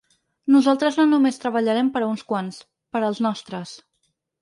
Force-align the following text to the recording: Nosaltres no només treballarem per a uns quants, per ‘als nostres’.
Nosaltres 0.55 0.97
no 1.01 1.05
només 1.11 1.37
treballarem 1.45 1.93
per 1.99 2.03
a 2.05 2.09
uns 2.09 2.27
quants, 2.33 2.61
per 2.97 3.07
‘als 3.11 3.25
nostres’. 3.31 3.81